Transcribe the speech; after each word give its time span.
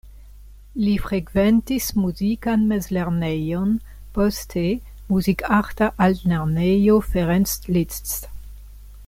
Li 0.83 0.93
frekventis 1.01 1.89
muzikan 2.05 2.63
mezlernejon, 2.71 3.75
poste 4.17 4.65
Muzikarta 5.13 5.91
Altlernejo 6.07 6.99
Ferenc 7.13 7.55
Liszt. 7.79 8.21